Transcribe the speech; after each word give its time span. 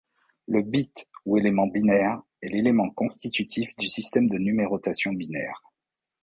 Le 0.47 0.63
bit 0.63 1.07
ou 1.27 1.37
élément 1.37 1.67
binaire 1.67 2.23
est 2.41 2.49
l'élément 2.49 2.89
constitutif 2.89 3.75
du 3.75 3.87
système 3.87 4.25
de 4.27 4.39
numération 4.39 5.13
binaire. 5.13 5.61